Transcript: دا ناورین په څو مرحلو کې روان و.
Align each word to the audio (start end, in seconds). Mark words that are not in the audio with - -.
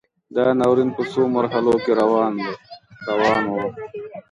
دا 0.35 0.45
ناورین 0.59 0.89
په 0.97 1.03
څو 1.11 1.21
مرحلو 1.35 1.73
کې 1.83 1.91
روان 2.01 2.33
و. 3.51 3.53